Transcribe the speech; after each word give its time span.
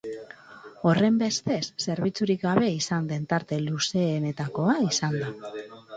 Horrenbestez 0.91 1.59
zerbitzurik 1.83 2.41
gabe 2.45 2.71
izan 2.77 3.11
den 3.11 3.27
tarte 3.35 3.61
luzeenetakoa 3.67 4.79
izan 4.89 5.21
da. 5.27 5.31